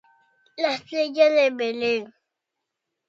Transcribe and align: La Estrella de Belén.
La 0.57 0.73
Estrella 0.73 1.29
de 1.29 1.51
Belén. 1.51 2.11